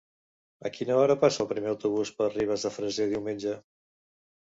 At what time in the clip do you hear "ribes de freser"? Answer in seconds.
2.39-3.11